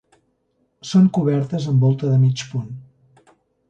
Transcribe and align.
Són 0.93 1.05
cobertes 1.19 1.69
amb 1.75 1.87
volta 1.89 2.13
de 2.15 2.19
mig 2.27 2.47
punt. 2.53 2.69